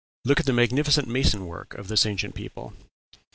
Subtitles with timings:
[0.25, 2.73] Look at the magnificent mason work of this ancient people!